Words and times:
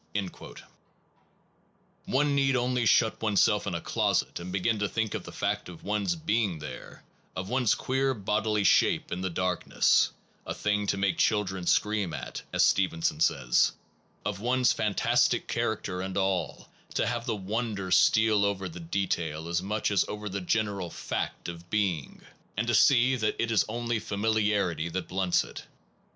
1 0.15 0.31
One 2.05 2.33
need 2.33 2.55
only 2.55 2.87
shut 2.87 3.21
oneself 3.21 3.67
in 3.67 3.75
a 3.75 3.81
closet 3.81 4.39
and 4.39 4.51
begin 4.51 4.79
to 4.79 4.89
think 4.89 5.13
of 5.13 5.25
the 5.25 5.31
fact 5.31 5.69
of 5.69 5.83
one 5.83 6.05
s 6.05 6.15
being 6.15 6.57
there, 6.57 7.03
of 7.35 7.49
one 7.49 7.61
s 7.61 7.75
queer 7.75 8.15
bodily 8.15 8.63
shape 8.63 9.11
in 9.11 9.21
the 9.21 9.29
darkness 9.29 10.09
(a 10.43 10.55
thing 10.55 10.87
to 10.87 10.97
make 10.97 11.19
children 11.19 11.67
scream 11.67 12.15
at, 12.15 12.41
as 12.51 12.63
Steven 12.65 13.03
son 13.03 13.19
says), 13.19 13.73
of 14.25 14.39
one 14.39 14.61
s 14.61 14.73
fantastic 14.73 15.47
character 15.47 16.01
and 16.01 16.17
all, 16.17 16.67
to 16.95 17.05
have 17.05 17.27
the 17.27 17.35
wonder 17.35 17.91
steal 17.91 18.43
over 18.43 18.67
the 18.67 18.79
detail 18.79 19.47
as 19.47 19.61
much 19.61 19.91
as 19.91 20.03
over 20.07 20.27
the 20.27 20.41
general 20.41 20.89
fact 20.89 21.47
of 21.47 21.69
being, 21.69 22.23
and 22.57 22.65
to 22.65 22.73
see 22.73 23.15
that 23.15 23.35
it 23.37 23.51
is 23.51 23.63
only 23.69 23.99
familiarity 23.99 24.89
that 24.89 25.07
blunts 25.07 25.43
it. 25.43 25.65